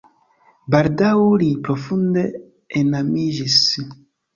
Baldaŭ 0.75 1.11
ili 1.35 1.51
profunde 1.69 2.27
enamiĝis. 2.85 3.65